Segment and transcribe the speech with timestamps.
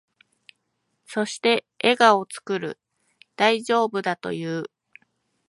[1.05, 2.79] そして、笑顔を作る。
[3.35, 4.71] 大丈夫だと言う。